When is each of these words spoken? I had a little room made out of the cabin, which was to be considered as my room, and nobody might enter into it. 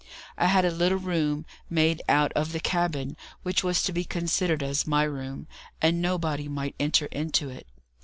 I 0.35 0.47
had 0.47 0.65
a 0.65 0.71
little 0.71 0.97
room 0.97 1.45
made 1.69 2.01
out 2.09 2.31
of 2.33 2.53
the 2.53 2.59
cabin, 2.59 3.15
which 3.43 3.63
was 3.63 3.83
to 3.83 3.93
be 3.93 4.03
considered 4.03 4.63
as 4.63 4.87
my 4.87 5.03
room, 5.03 5.45
and 5.79 6.01
nobody 6.01 6.47
might 6.47 6.73
enter 6.79 7.05
into 7.11 7.49
it. 7.51 7.67